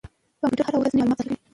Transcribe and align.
کمپیوټر 0.41 0.65
هره 0.67 0.77
ورځ 0.79 0.91
نوي 0.93 0.99
معلومات 1.01 1.19
ذخیره 1.19 1.35
کوي. 1.39 1.47